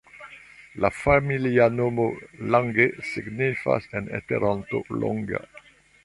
La 0.83 0.89
familia 0.99 1.67
nomo 1.73 2.05
Lange 2.55 2.85
signifas 3.09 3.85
en 3.91 3.97
en 4.01 4.09
Esperanto 4.21 4.81
’’’longa’’’. 4.89 5.43